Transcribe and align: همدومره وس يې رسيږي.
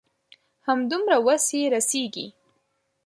همدومره 0.67 1.17
وس 1.25 1.45
يې 1.57 1.63
رسيږي. 1.73 2.27